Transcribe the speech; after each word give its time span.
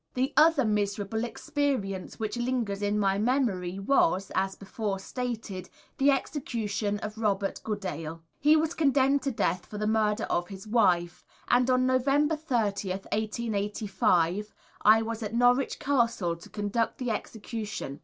The 0.15 0.33
other 0.35 0.65
miserable 0.65 1.23
experience 1.23 2.17
which 2.19 2.35
lingers 2.35 2.81
in 2.81 2.97
my 2.97 3.19
memory 3.19 3.77
was, 3.77 4.31
as 4.33 4.55
before 4.55 4.97
stated, 4.97 5.69
the 5.99 6.09
execution 6.09 6.97
of 7.03 7.19
Robert 7.19 7.61
Goodale. 7.63 8.23
He 8.39 8.55
was 8.55 8.73
condemned 8.73 9.21
to 9.21 9.31
death 9.31 9.67
for 9.67 9.77
the 9.77 9.85
murder 9.85 10.23
of 10.23 10.47
his 10.47 10.65
wife, 10.65 11.23
and 11.49 11.69
on 11.69 11.85
November 11.85 12.35
30th, 12.35 13.05
1885, 13.13 14.55
I 14.81 15.03
was 15.03 15.21
at 15.21 15.35
Norwich 15.35 15.77
Castle 15.77 16.35
to 16.35 16.49
conduct 16.49 16.97
the 16.97 17.11
execution. 17.11 17.99